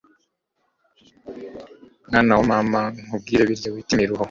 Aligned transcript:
mwana 2.09 2.31
wa 2.37 2.43
mama 2.53 2.81
nkubwire 3.05 3.43
birya 3.49 3.69
wita 3.73 3.91
imiruho 3.95 4.19